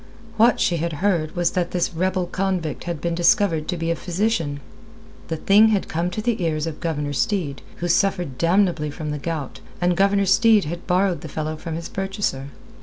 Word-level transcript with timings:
What 0.35 0.59
she 0.59 0.77
had 0.77 0.93
heard 0.93 1.35
was 1.35 1.51
that 1.51 1.69
this 1.69 1.93
rebel 1.93 2.25
convict 2.25 2.85
had 2.85 2.99
been 3.01 3.13
discovered 3.13 3.67
to 3.67 3.77
be 3.77 3.91
a 3.91 3.95
physician. 3.95 4.59
The 5.27 5.37
thing 5.37 5.67
had 5.67 5.87
come 5.87 6.09
to 6.09 6.23
the 6.23 6.41
ears 6.43 6.65
of 6.65 6.79
Governor 6.79 7.13
Steed, 7.13 7.61
who 7.75 7.87
suffered 7.87 8.39
damnably 8.39 8.89
from 8.89 9.11
the 9.11 9.19
gout, 9.19 9.59
and 9.79 9.95
Governor 9.95 10.25
Steed 10.25 10.65
had 10.65 10.87
borrowed 10.87 11.21
the 11.21 11.29
fellow 11.29 11.55
from 11.55 11.75
his 11.75 11.87
purchaser. 11.87 12.47